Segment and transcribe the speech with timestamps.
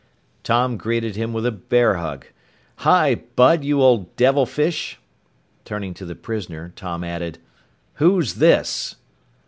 [0.41, 2.25] Tom greeted him with a bear hug.
[2.77, 4.99] "Hi, Bud, you old devilfish!"
[5.63, 7.37] Turning to the prisoner, Tom added
[7.97, 8.95] "Who's this?"